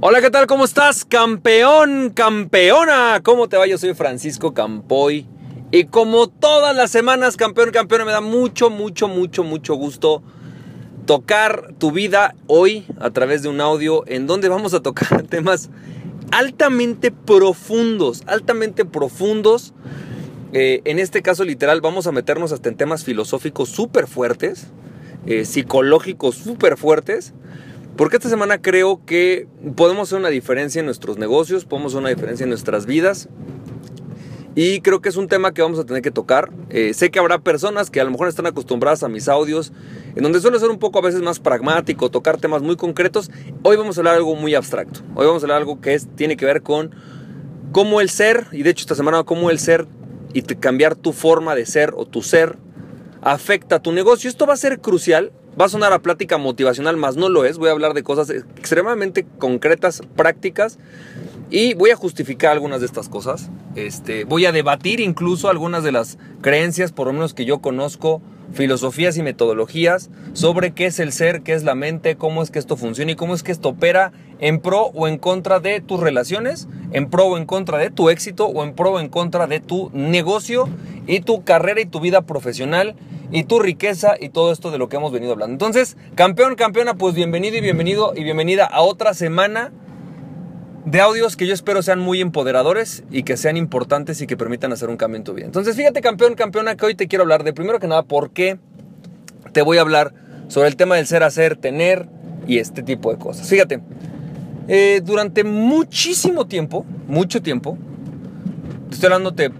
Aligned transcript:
Hola, 0.00 0.20
¿qué 0.20 0.30
tal? 0.30 0.46
¿Cómo 0.46 0.64
estás? 0.64 1.04
Campeón, 1.04 2.10
campeona. 2.10 3.20
¿Cómo 3.22 3.48
te 3.48 3.56
va? 3.56 3.66
Yo 3.66 3.78
soy 3.78 3.94
Francisco 3.94 4.52
Campoy. 4.52 5.26
Y 5.70 5.84
como 5.84 6.28
todas 6.28 6.76
las 6.76 6.90
semanas, 6.90 7.36
campeón, 7.36 7.70
campeona, 7.70 8.04
me 8.04 8.12
da 8.12 8.20
mucho, 8.20 8.70
mucho, 8.70 9.08
mucho, 9.08 9.44
mucho 9.44 9.74
gusto 9.76 10.22
tocar 11.06 11.74
tu 11.78 11.92
vida 11.92 12.34
hoy 12.48 12.84
a 12.98 13.10
través 13.10 13.42
de 13.42 13.48
un 13.48 13.60
audio 13.60 14.04
en 14.06 14.26
donde 14.26 14.48
vamos 14.48 14.74
a 14.74 14.82
tocar 14.82 15.22
temas 15.28 15.70
altamente 16.32 17.10
profundos, 17.10 18.24
altamente 18.26 18.84
profundos. 18.84 19.74
Eh, 20.52 20.82
en 20.84 20.98
este 20.98 21.22
caso 21.22 21.44
literal 21.44 21.80
vamos 21.80 22.06
a 22.06 22.12
meternos 22.12 22.52
hasta 22.52 22.68
en 22.68 22.76
temas 22.76 23.04
filosóficos 23.04 23.70
súper 23.70 24.06
fuertes, 24.06 24.66
eh, 25.26 25.44
psicológicos 25.44 26.34
súper 26.34 26.76
fuertes 26.76 27.32
porque 27.96 28.16
esta 28.16 28.28
semana 28.28 28.60
creo 28.60 29.00
que 29.04 29.46
podemos 29.76 30.08
hacer 30.08 30.18
una 30.18 30.28
diferencia 30.28 30.80
en 30.80 30.86
nuestros 30.86 31.18
negocios, 31.18 31.64
podemos 31.64 31.92
hacer 31.92 32.00
una 32.00 32.08
diferencia 32.10 32.44
en 32.44 32.50
nuestras 32.50 32.86
vidas. 32.86 33.28
Y 34.56 34.80
creo 34.82 35.00
que 35.00 35.08
es 35.08 35.16
un 35.16 35.26
tema 35.26 35.52
que 35.52 35.62
vamos 35.62 35.80
a 35.80 35.84
tener 35.84 36.00
que 36.00 36.12
tocar. 36.12 36.50
Eh, 36.70 36.94
sé 36.94 37.10
que 37.10 37.18
habrá 37.18 37.40
personas 37.40 37.90
que 37.90 38.00
a 38.00 38.04
lo 38.04 38.12
mejor 38.12 38.28
están 38.28 38.46
acostumbradas 38.46 39.02
a 39.02 39.08
mis 39.08 39.28
audios, 39.28 39.72
en 40.14 40.22
donde 40.22 40.40
suele 40.40 40.60
ser 40.60 40.70
un 40.70 40.78
poco 40.78 41.00
a 41.00 41.02
veces 41.02 41.22
más 41.22 41.40
pragmático, 41.40 42.08
tocar 42.10 42.36
temas 42.36 42.62
muy 42.62 42.76
concretos. 42.76 43.30
Hoy 43.62 43.76
vamos 43.76 43.96
a 43.96 44.00
hablar 44.00 44.14
de 44.14 44.18
algo 44.18 44.36
muy 44.36 44.54
abstracto. 44.54 45.00
Hoy 45.16 45.26
vamos 45.26 45.42
a 45.42 45.46
hablar 45.46 45.58
de 45.58 45.62
algo 45.62 45.80
que 45.80 45.94
es, 45.94 46.06
tiene 46.14 46.36
que 46.36 46.46
ver 46.46 46.62
con 46.62 46.94
cómo 47.72 48.00
el 48.00 48.10
ser, 48.10 48.46
y 48.52 48.62
de 48.62 48.70
hecho 48.70 48.82
esta 48.82 48.94
semana 48.94 49.24
cómo 49.24 49.50
el 49.50 49.58
ser 49.58 49.88
y 50.32 50.42
cambiar 50.42 50.94
tu 50.94 51.12
forma 51.12 51.56
de 51.56 51.66
ser 51.66 51.92
o 51.96 52.06
tu 52.06 52.22
ser 52.22 52.56
afecta 53.22 53.76
a 53.76 53.82
tu 53.82 53.90
negocio. 53.90 54.30
Esto 54.30 54.46
va 54.46 54.54
a 54.54 54.56
ser 54.56 54.80
crucial 54.80 55.32
Va 55.60 55.66
a 55.66 55.68
sonar 55.68 55.92
a 55.92 56.00
plática 56.00 56.36
motivacional, 56.36 56.96
más 56.96 57.16
no 57.16 57.28
lo 57.28 57.44
es. 57.44 57.58
Voy 57.58 57.68
a 57.68 57.72
hablar 57.72 57.94
de 57.94 58.02
cosas 58.02 58.28
extremadamente 58.30 59.24
concretas, 59.38 60.02
prácticas. 60.16 60.78
Y 61.48 61.74
voy 61.74 61.90
a 61.90 61.96
justificar 61.96 62.50
algunas 62.50 62.80
de 62.80 62.86
estas 62.86 63.08
cosas. 63.08 63.50
Este, 63.76 64.24
voy 64.24 64.46
a 64.46 64.52
debatir 64.52 64.98
incluso 64.98 65.48
algunas 65.48 65.84
de 65.84 65.92
las 65.92 66.18
creencias, 66.40 66.90
por 66.90 67.06
lo 67.06 67.12
menos 67.12 67.34
que 67.34 67.44
yo 67.44 67.60
conozco, 67.60 68.20
filosofías 68.52 69.16
y 69.16 69.22
metodologías 69.22 70.10
sobre 70.32 70.72
qué 70.72 70.86
es 70.86 70.98
el 70.98 71.12
ser, 71.12 71.42
qué 71.42 71.54
es 71.54 71.62
la 71.62 71.76
mente, 71.76 72.16
cómo 72.16 72.42
es 72.42 72.50
que 72.50 72.58
esto 72.58 72.76
funciona 72.76 73.12
y 73.12 73.16
cómo 73.16 73.34
es 73.34 73.42
que 73.42 73.52
esto 73.52 73.70
opera 73.70 74.12
en 74.40 74.60
pro 74.60 74.90
o 74.94 75.06
en 75.06 75.18
contra 75.18 75.60
de 75.60 75.80
tus 75.80 76.00
relaciones, 76.00 76.66
en 76.90 77.08
pro 77.08 77.26
o 77.26 77.38
en 77.38 77.46
contra 77.46 77.78
de 77.78 77.90
tu 77.90 78.10
éxito 78.10 78.46
o 78.46 78.64
en 78.64 78.74
pro 78.74 78.92
o 78.92 79.00
en 79.00 79.08
contra 79.08 79.46
de 79.46 79.60
tu 79.60 79.90
negocio 79.92 80.68
y 81.06 81.20
tu 81.20 81.44
carrera 81.44 81.80
y 81.80 81.86
tu 81.86 82.00
vida 82.00 82.22
profesional 82.22 82.96
y 83.30 83.44
tu 83.44 83.58
riqueza 83.58 84.14
y 84.18 84.28
todo 84.28 84.52
esto 84.52 84.70
de 84.70 84.78
lo 84.78 84.88
que 84.88 84.96
hemos 84.96 85.12
venido 85.12 85.32
hablando. 85.32 85.52
Entonces, 85.52 85.96
campeón, 86.14 86.54
campeona, 86.54 86.94
pues 86.94 87.14
bienvenido 87.14 87.56
y 87.56 87.60
bienvenido 87.60 88.12
y 88.14 88.24
bienvenida 88.24 88.64
a 88.64 88.82
otra 88.82 89.14
semana 89.14 89.72
de 90.84 91.00
audios 91.00 91.36
que 91.36 91.46
yo 91.46 91.54
espero 91.54 91.82
sean 91.82 92.00
muy 92.00 92.20
empoderadores 92.20 93.04
y 93.10 93.22
que 93.22 93.36
sean 93.36 93.56
importantes 93.56 94.20
y 94.20 94.26
que 94.26 94.36
permitan 94.36 94.72
hacer 94.72 94.90
un 94.90 94.96
cambio 94.96 95.16
en 95.16 95.24
tu 95.24 95.34
vida. 95.34 95.46
Entonces, 95.46 95.76
fíjate, 95.76 96.00
campeón, 96.00 96.34
campeona, 96.34 96.76
que 96.76 96.86
hoy 96.86 96.94
te 96.94 97.08
quiero 97.08 97.22
hablar 97.22 97.42
de 97.44 97.52
primero 97.52 97.80
que 97.80 97.88
nada 97.88 98.02
por 98.02 98.30
qué 98.30 98.58
te 99.52 99.62
voy 99.62 99.78
a 99.78 99.80
hablar 99.80 100.12
sobre 100.48 100.68
el 100.68 100.76
tema 100.76 100.96
del 100.96 101.06
ser, 101.06 101.22
hacer, 101.22 101.56
tener 101.56 102.08
y 102.46 102.58
este 102.58 102.82
tipo 102.82 103.10
de 103.10 103.18
cosas. 103.18 103.48
Fíjate, 103.48 103.80
eh, 104.68 105.00
durante 105.02 105.44
muchísimo 105.44 106.46
tiempo, 106.46 106.84
mucho 107.06 107.40
tiempo, 107.40 107.78
estoy 108.90 109.06
hablándote 109.06 109.50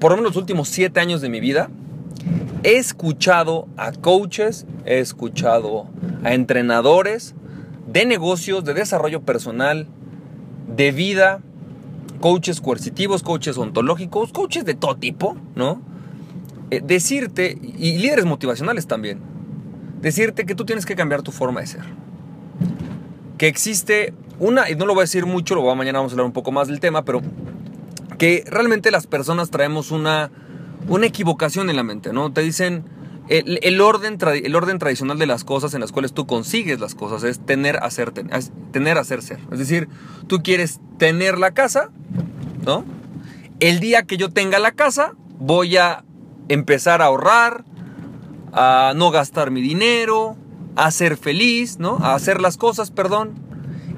por 0.00 0.10
lo 0.10 0.16
menos 0.16 0.34
los 0.34 0.36
últimos 0.36 0.68
siete 0.68 1.00
años 1.00 1.20
de 1.20 1.28
mi 1.28 1.40
vida, 1.40 1.70
He 2.62 2.76
escuchado 2.76 3.68
a 3.76 3.92
coaches, 3.92 4.66
he 4.84 4.98
escuchado 4.98 5.88
a 6.24 6.34
entrenadores 6.34 7.34
de 7.86 8.06
negocios, 8.06 8.64
de 8.64 8.74
desarrollo 8.74 9.22
personal, 9.22 9.86
de 10.74 10.92
vida, 10.92 11.40
coaches 12.20 12.60
coercitivos, 12.60 13.22
coaches 13.22 13.56
ontológicos, 13.56 14.32
coaches 14.32 14.64
de 14.64 14.74
todo 14.74 14.96
tipo, 14.96 15.36
¿no? 15.54 15.80
Eh, 16.70 16.82
decirte, 16.84 17.56
y 17.62 17.98
líderes 17.98 18.24
motivacionales 18.24 18.86
también, 18.86 19.20
decirte 20.00 20.46
que 20.46 20.54
tú 20.54 20.64
tienes 20.64 20.84
que 20.86 20.96
cambiar 20.96 21.22
tu 21.22 21.30
forma 21.30 21.60
de 21.60 21.66
ser. 21.68 21.82
Que 23.38 23.46
existe 23.46 24.14
una, 24.40 24.68
y 24.68 24.74
no 24.74 24.86
lo 24.86 24.94
voy 24.94 25.02
a 25.02 25.04
decir 25.04 25.26
mucho, 25.26 25.54
lo 25.54 25.62
voy 25.62 25.72
a, 25.72 25.74
mañana 25.76 25.98
vamos 25.98 26.12
a 26.12 26.14
hablar 26.14 26.26
un 26.26 26.32
poco 26.32 26.50
más 26.50 26.68
del 26.68 26.80
tema, 26.80 27.04
pero 27.04 27.22
que 28.18 28.44
realmente 28.46 28.90
las 28.90 29.06
personas 29.06 29.50
traemos 29.50 29.90
una 29.90 30.30
una 30.88 31.06
equivocación 31.06 31.70
en 31.70 31.76
la 31.76 31.82
mente, 31.82 32.12
¿no? 32.12 32.32
Te 32.32 32.42
dicen, 32.42 32.84
el, 33.28 33.80
orden, 33.80 34.18
el 34.22 34.54
orden 34.54 34.78
tradicional 34.78 35.18
de 35.18 35.26
las 35.26 35.44
cosas 35.44 35.74
en 35.74 35.80
las 35.80 35.90
cuales 35.90 36.12
tú 36.12 36.26
consigues 36.26 36.78
las 36.78 36.94
cosas 36.94 37.24
es 37.24 37.40
tener, 37.40 37.76
hacer, 37.78 38.12
tener, 38.12 38.98
hacer, 38.98 39.22
ser. 39.22 39.40
Es 39.50 39.58
decir, 39.58 39.88
tú 40.28 40.42
quieres 40.42 40.80
tener 40.98 41.38
la 41.38 41.50
casa, 41.50 41.90
¿no? 42.64 42.84
El 43.58 43.80
día 43.80 44.04
que 44.04 44.16
yo 44.16 44.30
tenga 44.30 44.58
la 44.58 44.72
casa, 44.72 45.14
voy 45.38 45.76
a 45.76 46.04
empezar 46.48 47.02
a 47.02 47.06
ahorrar, 47.06 47.64
a 48.52 48.92
no 48.94 49.10
gastar 49.10 49.50
mi 49.50 49.60
dinero, 49.60 50.36
a 50.76 50.90
ser 50.90 51.16
feliz, 51.16 51.78
¿no? 51.78 51.98
A 51.98 52.14
hacer 52.14 52.40
las 52.40 52.56
cosas, 52.56 52.90
perdón. 52.90 53.34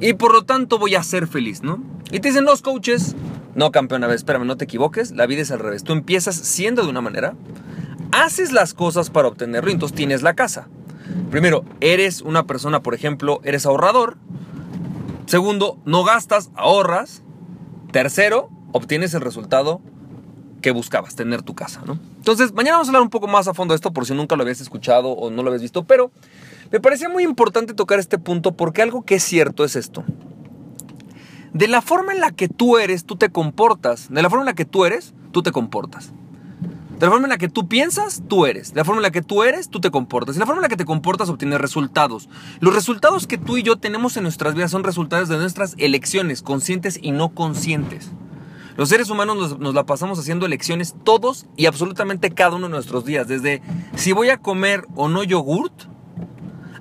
Y 0.01 0.15
por 0.15 0.33
lo 0.33 0.45
tanto 0.45 0.79
voy 0.79 0.95
a 0.95 1.03
ser 1.03 1.27
feliz, 1.27 1.63
¿no? 1.63 1.83
Y 2.11 2.21
te 2.21 2.29
dicen 2.29 2.45
los 2.45 2.63
coaches, 2.63 3.15
no, 3.59 3.73
campeón, 3.73 4.05
a 4.05 4.07
ver, 4.07 4.15
espérame, 4.15 4.47
no 4.47 4.57
te 4.57 4.67
equivoques. 4.67 5.11
La 5.11 5.27
vida 5.27 5.43
es 5.43 5.51
al 5.51 5.59
revés. 5.59 5.83
Tú 5.83 5.93
empiezas 5.93 6.37
siendo 6.37 6.85
de 6.85 6.91
una 6.91 7.01
manera, 7.01 7.35
haces 8.13 8.53
las 8.53 8.73
cosas 8.73 9.11
para 9.11 9.27
obtenerlo 9.27 9.69
y 9.69 9.73
entonces 9.73 9.97
tienes 9.97 10.23
la 10.23 10.35
casa. 10.35 10.69
Primero, 11.33 11.65
eres 11.81 12.23
una 12.23 12.47
persona, 12.47 12.85
por 12.85 12.95
ejemplo, 12.95 13.41
eres 13.43 13.67
ahorrador. 13.67 14.17
Segundo, 15.27 15.77
no 15.85 16.05
gastas, 16.05 16.53
ahorras. 16.55 17.25
Tercero, 17.91 18.49
obtienes 18.71 19.13
el 19.15 19.23
resultado 19.23 19.81
que 20.63 20.71
buscabas, 20.71 21.17
tener 21.17 21.43
tu 21.43 21.57
casa, 21.57 21.83
¿no? 21.85 21.99
Entonces, 22.19 22.53
mañana 22.53 22.77
vamos 22.77 22.87
a 22.87 22.91
hablar 22.91 23.03
un 23.03 23.11
poco 23.11 23.27
más 23.27 23.49
a 23.49 23.55
fondo 23.55 23.73
de 23.73 23.77
esto 23.77 23.93
por 23.93 24.07
si 24.07 24.15
nunca 24.15 24.37
lo 24.37 24.43
habías 24.43 24.61
escuchado 24.61 25.09
o 25.09 25.33
no 25.33 25.43
lo 25.43 25.49
habías 25.49 25.63
visto, 25.63 25.85
pero 25.85 26.13
me 26.71 26.79
parecía 26.79 27.09
muy 27.09 27.25
importante 27.25 27.75
tocar 27.75 27.99
este 27.99 28.19
punto 28.19 28.53
porque 28.53 28.83
algo 28.83 29.03
que 29.03 29.17
es 29.17 29.25
cierto 29.25 29.65
es 29.65 29.75
esto. 29.75 30.05
De 31.53 31.69
la 31.69 31.83
forma 31.83 32.13
en 32.13 32.21
la 32.21 32.31
que 32.31 32.49
tú 32.49 32.79
eres, 32.79 33.05
tú 33.05 33.17
te 33.17 33.31
comportas. 33.31 34.09
De 34.11 34.23
la 34.23 34.31
forma 34.31 34.43
en 34.43 34.47
la 34.47 34.55
que 34.55 34.65
tú 34.65 34.85
eres, 34.85 35.15
tú 35.33 35.43
te 35.43 35.53
comportas. 35.53 36.13
De 36.99 37.07
la 37.07 37.13
forma 37.13 37.27
en 37.27 37.31
la 37.31 37.39
que 37.39 37.49
tú 37.49 37.69
piensas, 37.69 38.23
tú 38.29 38.45
eres. 38.45 38.75
De 38.75 38.81
la 38.81 38.85
forma 38.85 38.99
en 38.99 39.05
la 39.05 39.11
que 39.11 39.23
tú 39.23 39.45
eres, 39.45 39.71
tú 39.71 39.81
te 39.81 39.91
comportas. 39.91 40.35
De 40.35 40.41
la 40.41 40.47
forma 40.47 40.59
en 40.59 40.65
la 40.65 40.69
que 40.69 40.77
te 40.77 40.85
comportas, 40.85 41.29
obtienes 41.29 41.61
resultados. 41.61 42.29
Los 42.61 42.75
resultados 42.75 43.27
que 43.27 43.39
tú 43.39 43.57
y 43.57 43.63
yo 43.63 43.77
tenemos 43.77 44.17
en 44.17 44.25
nuestras 44.25 44.55
vidas 44.55 44.73
son 44.73 44.83
resultados 44.83 45.29
de 45.29 45.39
nuestras 45.39 45.75
elecciones, 45.79 46.43
conscientes 46.43 46.99
y 47.01 47.13
no 47.13 47.29
conscientes. 47.29 48.11
Los 48.77 48.89
seres 48.89 49.11
humanos 49.11 49.37
nos, 49.37 49.59
nos, 49.59 49.75
la 49.75 49.87
pasamos 49.87 50.19
haciendo 50.19 50.47
elecciones 50.47 50.95
todos 51.05 51.47
y 51.57 51.67
absolutamente 51.67 52.31
cada 52.31 52.57
uno 52.57 52.67
de 52.67 52.73
nuestros 52.73 53.05
días. 53.05 53.29
Desde 53.29 53.63
si 53.95 54.13
voy 54.13 54.31
a 54.31 54.39
comer 54.39 54.85
o 54.97 55.09
no 55.09 55.23
yogurt, 55.23 55.85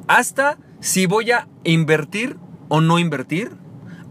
hasta 0.08 0.58
si 0.80 1.06
voy 1.06 1.32
a 1.32 1.48
invertir 1.64 2.38
o 2.70 2.82
no 2.82 3.00
invertir, 3.00 3.52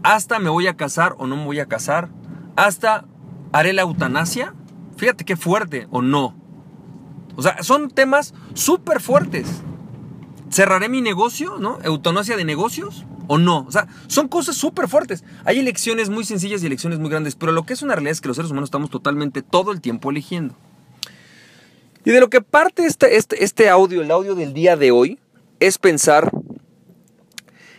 hasta 0.03 0.39
me 0.39 0.49
voy 0.49 0.67
a 0.67 0.75
casar 0.75 1.15
o 1.17 1.27
no 1.27 1.35
me 1.35 1.45
voy 1.45 1.59
a 1.59 1.65
casar, 1.65 2.09
hasta 2.55 3.05
haré 3.51 3.73
la 3.73 3.83
eutanasia. 3.83 4.53
Fíjate 4.97 5.25
qué 5.25 5.35
fuerte 5.35 5.87
o 5.91 6.01
no. 6.01 6.35
O 7.35 7.41
sea, 7.41 7.61
son 7.63 7.89
temas 7.89 8.33
súper 8.53 9.01
fuertes. 9.01 9.47
¿Cerraré 10.49 10.89
mi 10.89 11.01
negocio, 11.01 11.57
no? 11.59 11.77
¿Eutanasia 11.83 12.35
de 12.35 12.45
negocios 12.45 13.05
o 13.27 13.37
no? 13.37 13.65
O 13.67 13.71
sea, 13.71 13.87
son 14.07 14.27
cosas 14.27 14.55
súper 14.55 14.87
fuertes. 14.87 15.23
Hay 15.45 15.59
elecciones 15.59 16.09
muy 16.09 16.23
sencillas 16.23 16.63
y 16.63 16.65
elecciones 16.65 16.99
muy 16.99 17.09
grandes, 17.09 17.35
pero 17.35 17.51
lo 17.51 17.63
que 17.63 17.73
es 17.73 17.81
una 17.81 17.93
realidad 17.93 18.13
es 18.13 18.21
que 18.21 18.27
los 18.27 18.37
seres 18.37 18.51
humanos 18.51 18.67
estamos 18.67 18.89
totalmente 18.89 19.41
todo 19.41 19.71
el 19.71 19.81
tiempo 19.81 20.09
eligiendo. 20.09 20.55
Y 22.05 22.11
de 22.11 22.21
lo 22.21 22.29
que 22.29 22.41
parte 22.41 22.85
este, 22.85 23.17
este, 23.17 23.43
este 23.43 23.69
audio, 23.69 24.01
el 24.01 24.09
audio 24.09 24.33
del 24.33 24.53
día 24.53 24.77
de 24.77 24.91
hoy, 24.91 25.19
es 25.59 25.77
pensar 25.77 26.31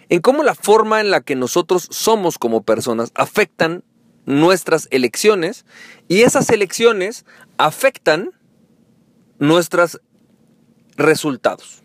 en 0.09 0.21
cómo 0.21 0.43
la 0.43 0.55
forma 0.55 1.01
en 1.01 1.11
la 1.11 1.21
que 1.21 1.37
nosotros 1.37 1.89
somos 1.91 2.39
como 2.39 2.63
personas 2.63 3.13
afectan 3.15 3.85
nuestras 4.27 4.89
elecciones 4.91 5.65
y 6.07 6.23
esas 6.23 6.51
elecciones 6.51 7.25
afectan 7.57 8.31
nuestros 9.39 10.01
resultados. 10.97 11.83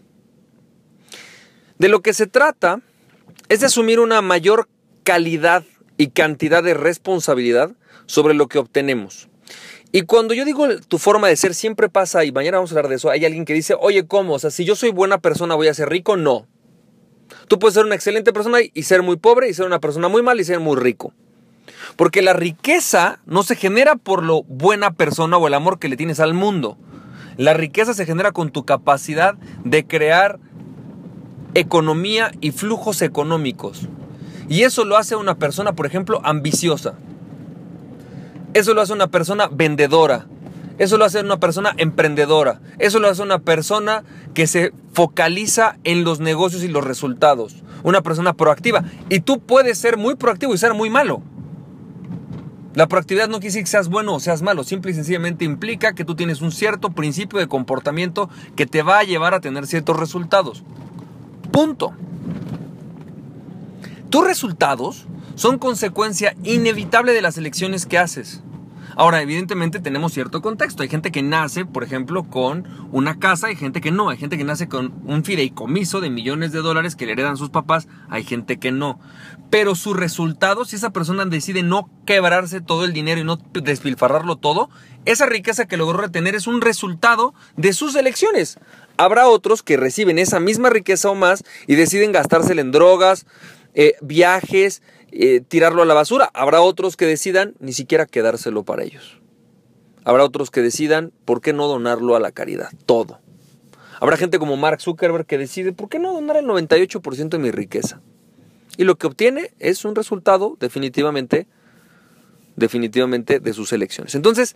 De 1.78 1.90
lo 1.90 2.02
que 2.02 2.14
se 2.14 2.28
trata 2.28 2.81
es 3.50 3.60
de 3.62 3.68
asumir 3.68 4.00
una 4.00 4.22
mayor 4.22 4.70
calidad 5.04 5.64
y 5.98 6.08
cantidad 6.08 6.64
de 6.64 6.74
responsabilidad 6.74 7.72
sobre 8.06 8.34
lo 8.34 8.48
que 8.48 8.60
obtenemos. 8.60 9.30
Y 9.92 10.04
cuando 10.04 10.34
yo 10.34 10.44
digo 10.44 10.68
tu 10.88 10.98
forma 10.98 11.28
de 11.28 11.36
ser, 11.36 11.54
siempre 11.54 11.88
pasa, 11.88 12.25
y 12.25 12.31
mañana 12.31 12.58
vamos 12.58 12.72
a 12.72 12.75
hablar 12.75 12.90
de 12.90 12.96
eso, 12.96 13.10
hay 13.10 13.25
alguien 13.25 13.46
que 13.46 13.54
dice, 13.54 13.75
oye, 13.80 14.08
¿cómo? 14.08 14.34
O 14.34 14.40
sea, 14.40 14.50
si 14.50 14.66
yo 14.66 14.75
soy 14.75 14.90
buena 14.90 15.20
persona, 15.20 15.56
¿voy 15.56 15.68
a 15.68 15.74
ser 15.74 15.90
rico? 15.90 16.18
No. 16.18 16.48
Tú 17.54 17.60
puedes 17.60 17.76
ser 17.76 17.86
una 17.86 17.94
excelente 17.94 18.34
persona 18.34 18.58
y 18.74 18.82
ser 18.82 19.04
muy 19.04 19.16
pobre 19.16 19.48
y 19.48 19.54
ser 19.54 19.68
una 19.68 19.78
persona 19.78 20.08
muy 20.08 20.24
mal 20.24 20.40
y 20.40 20.44
ser 20.44 20.60
muy 20.60 20.76
rico. 20.76 21.14
Porque 21.96 22.24
la 22.24 22.34
riqueza 22.34 23.20
no 23.28 23.44
se 23.44 23.56
genera 23.56 23.96
por 23.96 24.24
lo 24.24 24.42
buena 24.42 24.90
persona 24.90 25.38
o 25.38 25.46
el 25.46 25.54
amor 25.54 25.78
que 25.78 25.88
le 25.88 25.96
tienes 25.96 26.20
al 26.20 26.34
mundo. 26.34 26.80
La 27.38 27.54
riqueza 27.54 27.94
se 27.94 28.08
genera 28.08 28.32
con 28.32 28.50
tu 28.50 28.66
capacidad 28.66 29.36
de 29.64 29.86
crear 29.86 30.40
economía 31.54 32.32
y 32.42 32.54
flujos 32.54 33.04
económicos. 33.04 33.88
Y 34.50 34.64
eso 34.64 34.84
lo 34.84 34.98
hace 34.98 35.16
una 35.16 35.36
persona, 35.36 35.74
por 35.74 35.86
ejemplo, 35.86 36.22
ambiciosa. 36.24 36.96
Eso 38.56 38.74
lo 38.74 38.82
hace 38.82 38.94
una 38.94 39.12
persona 39.12 39.48
vendedora. 39.52 40.26
Eso 40.80 40.98
lo 40.98 41.06
hace 41.06 41.20
una 41.20 41.40
persona 41.40 41.76
emprendedora. 41.78 42.62
Eso 42.80 43.00
lo 43.00 43.10
hace 43.10 43.22
una 43.22 43.38
persona 43.38 44.04
que 44.34 44.48
se 44.48 44.74
focaliza 44.94 45.78
en 45.84 46.04
los 46.04 46.19
negocios 46.19 46.63
y 46.63 46.68
los 46.68 46.84
resultados. 46.84 47.56
Una 47.84 48.01
persona 48.01 48.34
proactiva. 48.34 48.84
Y 49.10 49.19
tú 49.19 49.40
puedes 49.40 49.78
ser 49.78 49.98
muy 49.98 50.16
proactivo 50.16 50.54
y 50.54 50.57
ser 50.57 50.74
muy 50.74 50.90
malo. 50.90 51.22
La 52.75 52.88
proactividad 52.88 53.28
no 53.28 53.34
quiere 53.34 53.50
decir 53.50 53.63
que 53.63 53.69
seas 53.69 53.90
bueno 53.90 54.16
o 54.16 54.19
seas 54.19 54.42
malo, 54.42 54.63
simple 54.63 54.92
y 54.92 54.95
sencillamente 54.95 55.45
implica 55.45 55.94
que 55.94 56.06
tú 56.06 56.16
tienes 56.16 56.42
un 56.42 56.51
cierto 56.51 56.90
principio 56.90 57.38
de 57.38 57.48
comportamiento 57.48 58.30
que 58.56 58.66
te 58.66 58.81
va 58.81 59.00
a 59.00 59.04
llevar 59.04 59.36
a 59.36 59.42
tener 59.42 59.68
ciertos 59.68 60.00
resultados. 60.00 60.63
Punto. 61.51 61.94
Tus 64.10 64.25
resultados 64.25 65.06
son 65.36 65.60
consecuencia 65.60 66.36
inevitable 66.44 67.13
de 67.13 67.22
las 67.22 67.38
elecciones 67.38 67.86
que 67.86 68.00
haces. 68.00 68.42
Ahora, 68.95 69.22
evidentemente 69.22 69.80
tenemos 69.80 70.13
cierto 70.13 70.42
contexto. 70.42 70.84
Hay 70.84 70.90
gente 70.90 71.12
que 71.12 71.24
nace, 71.24 71.66
por 71.66 71.84
ejemplo, 71.84 72.24
con 72.24 72.68
una 72.92 73.19
casa, 73.19 73.48
hay 73.48 73.56
gente 73.56 73.81
que 73.81 73.92
no. 73.92 74.10
Hay 74.10 74.18
gente 74.18 74.38
que 74.38 74.44
nace 74.44 74.68
con 74.68 74.94
un 75.06 75.24
fideicomiso 75.24 76.01
de 76.01 76.10
millones 76.10 76.51
de 76.51 76.60
dólares 76.60 76.95
que 76.95 77.06
le 77.06 77.13
heredan 77.13 77.38
sus 77.38 77.50
papás, 77.50 77.88
hay 78.10 78.24
gente 78.24 78.57
que 78.57 78.72
no. 78.72 79.00
Pero 79.50 79.75
su 79.75 79.94
resultado, 79.94 80.66
si 80.66 80.75
esa 80.75 80.92
persona 80.92 81.25
decide 81.25 81.63
no 81.63 81.90
quebrarse 82.06 82.62
todo 82.62 82.86
el 82.86 82.94
dinero 82.94 83.22
y 83.22 83.24
no 83.24 83.38
despilfarrarlo 83.54 84.36
todo, 84.36 84.69
esa 85.06 85.25
riqueza 85.25 85.68
que 85.68 85.78
logró 85.78 86.00
retener 86.00 86.36
es 86.36 86.48
un 86.48 86.62
resultado 86.62 87.34
de 87.57 87.74
sus 87.74 87.96
elecciones. 87.96 88.57
Habrá 88.98 89.28
otros 89.28 89.63
que 89.63 89.78
reciben 89.78 90.19
esa 90.19 90.39
misma 90.39 90.69
riqueza 90.69 91.10
o 91.10 91.16
más 91.16 91.44
y 91.68 91.75
deciden 91.75 92.12
gastársela 92.12 92.62
en 92.62 92.72
drogas, 92.72 93.25
eh, 93.74 93.96
viajes, 94.01 94.81
eh, 95.15 95.42
tirarlo 95.42 95.83
a 95.83 95.86
la 95.86 95.94
basura. 95.94 96.31
Habrá 96.33 96.62
otros 96.62 96.98
que 96.98 97.06
decidan 97.06 97.54
ni 97.60 97.71
siquiera 97.71 98.07
quedárselo 98.07 98.63
para 98.63 98.83
ellos. 98.83 99.19
Habrá 100.04 100.24
otros 100.24 100.50
que 100.50 100.62
decidan 100.62 101.13
por 101.24 101.39
qué 101.39 101.54
no 101.54 101.68
donarlo 101.68 102.15
a 102.15 102.19
la 102.19 102.31
caridad, 102.31 102.69
todo. 102.86 103.19
Habrá 104.00 104.18
gente 104.18 104.39
como 104.39 104.57
Mark 104.57 104.81
Zuckerberg 104.81 105.25
que 105.25 105.38
decide 105.38 105.71
por 105.71 105.88
qué 105.88 106.00
no 106.00 106.13
donar 106.13 106.38
el 106.38 106.45
98% 106.45 107.30
de 107.30 107.38
mi 107.38 107.51
riqueza. 107.51 108.01
Y 108.75 108.86
lo 108.86 108.95
que 108.95 109.07
obtiene 109.07 109.54
es 109.60 109.86
un 109.86 109.95
resultado 109.95 110.57
definitivamente, 110.60 111.48
definitivamente 112.56 113.39
de 113.39 113.54
sus 113.54 113.71
elecciones. 113.71 114.15
Entonces, 114.15 114.56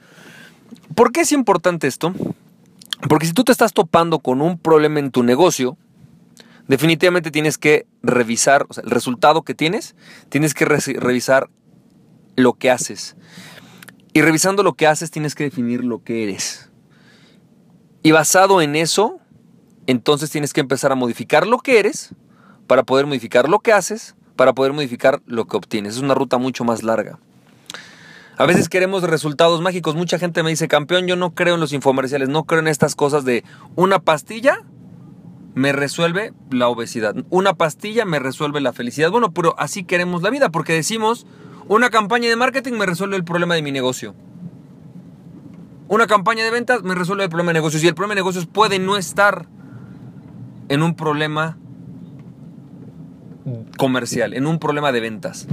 ¿por 0.96 1.12
qué 1.12 1.22
es 1.22 1.32
importante 1.32 1.88
esto? 1.88 2.14
Porque 3.08 3.28
si 3.28 3.34
tú 3.34 3.44
te 3.44 3.52
estás 3.52 3.74
topando 3.74 4.20
con 4.20 4.42
un 4.42 4.58
problema 4.58 5.00
en 5.00 5.12
tu 5.12 5.22
negocio, 5.22 5.78
definitivamente 6.68 7.32
tienes 7.32 7.58
que 7.58 7.88
revisar, 8.04 8.66
el 8.84 8.90
resultado 8.90 9.44
que 9.44 9.54
tienes, 9.54 9.96
tienes 10.30 10.54
que 10.54 10.66
revisar 10.66 11.50
lo 12.36 12.54
que 12.54 12.72
haces. 12.72 13.16
Y 14.14 14.22
revisando 14.22 14.64
lo 14.64 14.74
que 14.74 14.88
haces, 14.88 15.12
tienes 15.12 15.36
que 15.36 15.44
definir 15.44 15.84
lo 15.84 16.04
que 16.04 16.24
eres. 16.24 16.72
Y 18.04 18.12
basado 18.12 18.62
en 18.62 18.76
eso, 18.76 19.20
entonces 19.86 20.30
tienes 20.30 20.54
que 20.54 20.62
empezar 20.62 20.92
a 20.92 20.96
modificar 20.96 21.46
lo 21.46 21.60
que 21.60 21.80
eres 21.80 22.14
para 22.68 22.84
poder 22.84 23.06
modificar 23.06 23.50
lo 23.50 23.60
que 23.60 23.74
haces, 23.74 24.16
para 24.36 24.54
poder 24.54 24.74
modificar 24.74 25.22
lo 25.26 25.46
que 25.46 25.58
obtienes. 25.58 25.96
Es 25.96 26.02
una 26.02 26.14
ruta 26.14 26.38
mucho 26.38 26.64
más 26.64 26.84
larga. 26.84 27.20
A 28.38 28.46
veces 28.46 28.70
queremos 28.70 29.02
resultados 29.02 29.62
mágicos. 29.62 29.96
Mucha 29.96 30.20
gente 30.20 30.44
me 30.44 30.52
dice, 30.52 30.68
campeón, 30.68 31.08
yo 31.08 31.16
no 31.16 31.34
creo 31.34 31.56
en 31.56 31.60
los 31.60 31.74
infomerciales, 31.74 32.30
no 32.30 32.44
creo 32.44 32.60
en 32.60 32.68
estas 32.68 32.96
cosas 32.96 33.26
de 33.26 33.44
una 33.76 33.98
pastilla 34.00 34.60
me 35.58 35.72
resuelve 35.72 36.34
la 36.52 36.68
obesidad. 36.68 37.16
Una 37.32 37.56
pastilla 37.56 38.06
me 38.06 38.20
resuelve 38.20 38.62
la 38.62 38.74
felicidad. 38.74 39.10
Bueno, 39.10 39.32
pero 39.32 39.56
así 39.58 39.84
queremos 39.84 40.22
la 40.22 40.30
vida, 40.30 40.50
porque 40.50 40.74
decimos, 40.74 41.26
una 41.68 41.90
campaña 41.90 42.30
de 42.30 42.36
marketing 42.36 42.74
me 42.74 42.86
resuelve 42.86 43.16
el 43.16 43.24
problema 43.24 43.56
de 43.56 43.64
mi 43.64 43.72
negocio. 43.72 44.14
Una 45.88 46.06
campaña 46.06 46.44
de 46.44 46.52
ventas 46.52 46.84
me 46.84 46.94
resuelve 46.94 47.24
el 47.24 47.32
problema 47.32 47.50
de 47.50 47.56
negocios. 47.56 47.84
Y 47.84 47.88
el 47.88 47.96
problema 47.96 48.14
de 48.14 48.20
negocios 48.20 48.46
puede 48.46 48.78
no 48.78 48.98
estar 48.98 49.48
en 50.70 50.84
un 50.84 50.94
problema 50.94 51.58
comercial, 53.80 54.36
en 54.36 54.46
un 54.46 54.60
problema 54.60 54.92
de 54.92 55.00
ventas. 55.00 55.48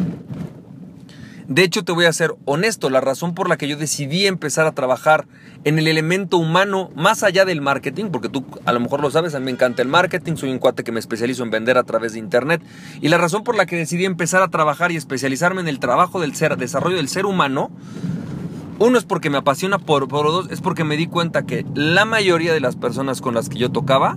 De 1.46 1.62
hecho, 1.62 1.85
te 1.85 1.93
voy 1.93 2.06
a 2.06 2.12
ser 2.12 2.35
honesto, 2.46 2.88
la 2.88 3.02
razón 3.02 3.35
por 3.35 3.50
la 3.50 3.58
que 3.58 3.69
yo 3.69 3.76
decidí 3.76 4.26
empezar 4.26 4.67
a 4.67 4.73
trabajar 4.73 5.26
en 5.64 5.79
el 5.79 5.88
elemento 5.88 6.38
humano 6.38 6.91
más 6.96 7.23
allá 7.23 7.44
del 7.44 7.61
marketing, 7.61 8.06
porque 8.06 8.31
tú 8.31 8.46
a 8.64 8.73
lo 8.73 8.81
mejor 8.81 9.02
lo 9.02 9.11
sabes, 9.11 9.35
a 9.35 9.41
mí 9.41 9.44
me 9.44 9.50
encanta 9.50 9.82
el 9.82 9.88
marketing, 9.88 10.37
soy 10.37 10.50
un 10.50 10.58
cuate 10.58 10.85
que 10.85 10.93
me 10.93 11.00
especializo 11.00 11.43
en 11.43 11.50
vender 11.50 11.76
a 11.76 11.82
través 11.82 12.14
de 12.14 12.19
internet, 12.19 12.62
y 13.02 13.08
la 13.08 13.19
razón 13.19 13.44
por 13.44 13.56
la 13.56 13.67
que 13.67 13.76
decidí 13.76 14.06
empezar 14.06 14.41
a 14.41 14.49
trabajar 14.49 14.91
y 14.91 14.96
especializarme 14.96 15.61
en 15.61 15.69
el 15.69 15.81
trabajo 15.81 16.19
del 16.19 16.35
ser, 16.35 16.56
desarrollo 16.56 16.96
del 16.96 17.08
ser 17.08 17.26
humano, 17.26 17.70
uno 18.79 18.97
es 18.97 19.05
porque 19.05 19.29
me 19.29 19.37
apasiona, 19.37 19.79
por, 19.79 20.08
por 20.08 20.26
dos 20.26 20.50
es 20.50 20.62
porque 20.62 20.82
me 20.82 20.97
di 20.97 21.08
cuenta 21.08 21.44
que 21.44 21.67
la 21.75 22.06
mayoría 22.06 22.55
de 22.55 22.61
las 22.61 22.75
personas 22.75 23.20
con 23.20 23.35
las 23.35 23.50
que 23.50 23.58
yo 23.58 23.70
tocaba, 23.70 24.17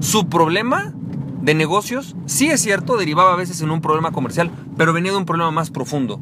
su 0.00 0.26
problema 0.30 0.94
de 1.42 1.54
negocios, 1.54 2.16
sí 2.24 2.48
es 2.48 2.62
cierto, 2.62 2.96
derivaba 2.96 3.34
a 3.34 3.36
veces 3.36 3.60
en 3.60 3.70
un 3.70 3.82
problema 3.82 4.10
comercial, 4.10 4.50
pero 4.78 4.94
venía 4.94 5.12
de 5.12 5.18
un 5.18 5.26
problema 5.26 5.50
más 5.50 5.70
profundo 5.70 6.18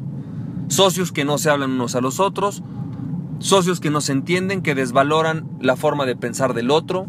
socios 0.71 1.11
que 1.11 1.25
no 1.25 1.37
se 1.37 1.49
hablan 1.49 1.71
unos 1.71 1.95
a 1.95 2.01
los 2.01 2.19
otros, 2.21 2.63
socios 3.39 3.81
que 3.81 3.89
no 3.89 3.99
se 3.99 4.13
entienden, 4.13 4.61
que 4.61 4.73
desvaloran 4.73 5.45
la 5.59 5.75
forma 5.75 6.05
de 6.05 6.15
pensar 6.15 6.53
del 6.53 6.71
otro, 6.71 7.07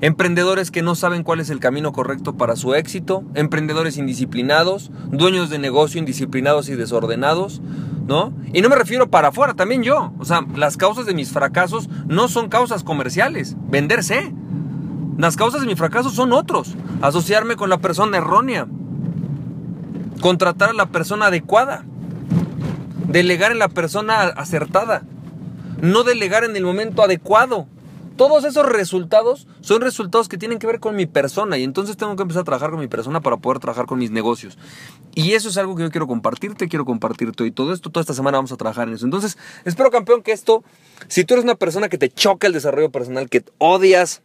emprendedores 0.00 0.70
que 0.70 0.82
no 0.82 0.94
saben 0.94 1.24
cuál 1.24 1.40
es 1.40 1.50
el 1.50 1.58
camino 1.58 1.92
correcto 1.92 2.36
para 2.36 2.54
su 2.54 2.74
éxito, 2.74 3.24
emprendedores 3.34 3.96
indisciplinados, 3.96 4.92
dueños 5.10 5.50
de 5.50 5.58
negocio 5.58 5.98
indisciplinados 5.98 6.68
y 6.68 6.76
desordenados, 6.76 7.60
¿no? 8.06 8.32
Y 8.52 8.62
no 8.62 8.68
me 8.68 8.76
refiero 8.76 9.10
para 9.10 9.28
afuera, 9.28 9.54
también 9.54 9.82
yo, 9.82 10.12
o 10.20 10.24
sea, 10.24 10.46
las 10.54 10.76
causas 10.76 11.04
de 11.04 11.14
mis 11.14 11.32
fracasos 11.32 11.88
no 12.06 12.28
son 12.28 12.48
causas 12.48 12.84
comerciales, 12.84 13.56
venderse. 13.68 14.32
Las 15.18 15.36
causas 15.36 15.60
de 15.60 15.66
mi 15.66 15.74
fracaso 15.74 16.10
son 16.10 16.32
otros, 16.32 16.74
asociarme 17.00 17.56
con 17.56 17.70
la 17.70 17.78
persona 17.78 18.18
errónea, 18.18 18.66
contratar 20.20 20.70
a 20.70 20.74
la 20.74 20.86
persona 20.86 21.26
adecuada, 21.26 21.84
Delegar 23.08 23.52
en 23.52 23.58
la 23.58 23.68
persona 23.68 24.22
acertada. 24.22 25.02
No 25.80 26.04
delegar 26.04 26.44
en 26.44 26.56
el 26.56 26.64
momento 26.64 27.02
adecuado. 27.02 27.66
Todos 28.16 28.44
esos 28.44 28.66
resultados 28.66 29.46
son 29.62 29.80
resultados 29.80 30.28
que 30.28 30.36
tienen 30.36 30.58
que 30.58 30.66
ver 30.66 30.80
con 30.80 30.94
mi 30.94 31.06
persona 31.06 31.56
y 31.56 31.64
entonces 31.64 31.96
tengo 31.96 32.14
que 32.14 32.22
empezar 32.22 32.42
a 32.42 32.44
trabajar 32.44 32.70
con 32.70 32.78
mi 32.78 32.86
persona 32.86 33.20
para 33.20 33.38
poder 33.38 33.58
trabajar 33.58 33.86
con 33.86 33.98
mis 33.98 34.10
negocios. 34.10 34.58
Y 35.14 35.32
eso 35.32 35.48
es 35.48 35.56
algo 35.56 35.74
que 35.76 35.82
yo 35.82 35.90
quiero 35.90 36.06
compartirte, 36.06 36.68
quiero 36.68 36.84
compartirte 36.84 37.46
y 37.46 37.50
todo 37.50 37.72
esto, 37.72 37.90
toda 37.90 38.02
esta 38.02 38.14
semana 38.14 38.38
vamos 38.38 38.52
a 38.52 38.56
trabajar 38.56 38.88
en 38.88 38.94
eso. 38.94 39.06
Entonces, 39.06 39.38
espero 39.64 39.90
campeón 39.90 40.22
que 40.22 40.32
esto, 40.32 40.62
si 41.08 41.24
tú 41.24 41.34
eres 41.34 41.44
una 41.44 41.54
persona 41.54 41.88
que 41.88 41.98
te 41.98 42.10
choca 42.10 42.46
el 42.46 42.52
desarrollo 42.52 42.90
personal, 42.90 43.30
que 43.30 43.44
odias 43.58 44.22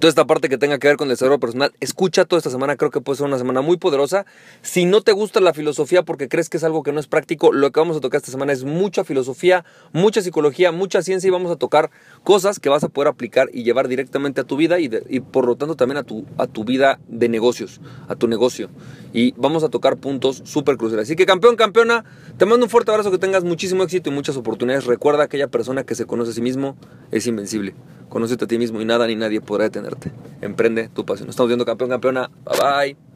Toda 0.00 0.08
esta 0.08 0.26
parte 0.26 0.48
que 0.48 0.58
tenga 0.58 0.80
que 0.80 0.88
ver 0.88 0.96
con 0.96 1.06
el 1.06 1.10
desarrollo 1.10 1.38
personal, 1.38 1.72
escucha 1.78 2.24
toda 2.24 2.38
esta 2.38 2.50
semana, 2.50 2.74
creo 2.74 2.90
que 2.90 3.00
puede 3.00 3.16
ser 3.16 3.26
una 3.28 3.38
semana 3.38 3.60
muy 3.60 3.76
poderosa. 3.76 4.26
Si 4.60 4.86
no 4.86 5.02
te 5.02 5.12
gusta 5.12 5.38
la 5.38 5.54
filosofía 5.54 6.02
porque 6.02 6.28
crees 6.28 6.48
que 6.48 6.56
es 6.56 6.64
algo 6.64 6.82
que 6.82 6.90
no 6.90 6.98
es 6.98 7.06
práctico, 7.06 7.52
lo 7.52 7.70
que 7.70 7.78
vamos 7.78 7.96
a 7.96 8.00
tocar 8.00 8.18
esta 8.18 8.32
semana 8.32 8.52
es 8.52 8.64
mucha 8.64 9.04
filosofía, 9.04 9.64
mucha 9.92 10.20
psicología, 10.20 10.72
mucha 10.72 11.00
ciencia 11.00 11.28
y 11.28 11.30
vamos 11.30 11.52
a 11.52 11.56
tocar 11.56 11.92
cosas 12.24 12.58
que 12.58 12.68
vas 12.68 12.82
a 12.82 12.88
poder 12.88 13.06
aplicar 13.06 13.48
y 13.52 13.62
llevar 13.62 13.86
directamente 13.86 14.40
a 14.40 14.44
tu 14.44 14.56
vida 14.56 14.80
y, 14.80 14.88
por 15.20 15.46
lo 15.46 15.54
tanto 15.54 15.76
también 15.76 15.98
a 15.98 16.02
tu, 16.02 16.26
a 16.38 16.48
tu 16.48 16.64
vida 16.64 16.98
de 17.06 17.28
negocios, 17.28 17.80
a 18.08 18.16
tu 18.16 18.26
negocio. 18.26 18.70
Y 19.12 19.30
vamos 19.36 19.62
a 19.62 19.68
tocar 19.68 19.98
puntos 19.98 20.42
súper 20.44 20.76
cruciales. 20.76 21.06
Así 21.06 21.14
que 21.14 21.24
campeón, 21.24 21.54
campeona, 21.54 22.04
te 22.36 22.46
mando 22.46 22.66
un 22.66 22.70
fuerte 22.70 22.90
abrazo, 22.90 23.12
que 23.12 23.18
tengas 23.18 23.44
muchísimo 23.44 23.84
éxito 23.84 24.10
y 24.10 24.12
muchas 24.12 24.36
oportunidades. 24.36 24.86
Recuerda, 24.86 25.22
aquella 25.22 25.46
persona 25.46 25.84
que 25.84 25.94
se 25.94 26.04
conoce 26.04 26.32
a 26.32 26.34
sí 26.34 26.42
mismo 26.42 26.76
es 27.12 27.28
invencible. 27.28 27.76
Conócete 28.14 28.44
a 28.44 28.46
ti 28.46 28.58
mismo 28.58 28.80
y 28.80 28.84
nada 28.84 29.08
ni 29.08 29.16
nadie 29.16 29.40
podrá 29.40 29.64
detenerte. 29.64 30.12
Emprende 30.40 30.88
tu 30.88 31.04
pasión. 31.04 31.28
Estamos 31.30 31.48
viendo 31.48 31.66
campeón, 31.66 31.90
campeona. 31.90 32.30
Bye 32.44 32.94
bye. 32.94 33.13